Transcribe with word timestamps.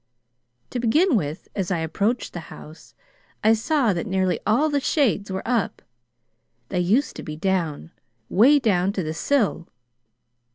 "To 0.71 0.79
begin 0.79 1.15
with, 1.15 1.47
as 1.55 1.69
I 1.69 1.77
approached 1.77 2.33
the 2.33 2.39
house, 2.49 2.95
I 3.43 3.53
saw 3.53 3.93
that 3.93 4.07
nearly 4.07 4.39
all 4.47 4.67
the 4.67 4.79
shades 4.79 5.31
were 5.31 5.47
up: 5.47 5.83
they 6.69 6.79
used 6.79 7.15
to 7.17 7.21
be 7.21 7.35
down 7.35 7.91
'way 8.27 8.57
down 8.57 8.93
to 8.93 9.03
the 9.03 9.13
sill. 9.13 9.67